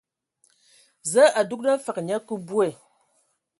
Zǝǝ 1.11 1.25
a 1.39 1.41
dugan 1.49 1.83
fǝg 1.85 1.97
nye 2.03 2.17
kǝ 2.27 2.35
bwe. 2.47 2.67